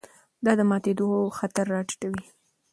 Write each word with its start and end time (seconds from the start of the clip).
دا 0.45 0.51
د 0.59 0.61
ماتېدو 0.69 1.07
خطر 1.37 1.65
راټیټوي. 1.73 2.25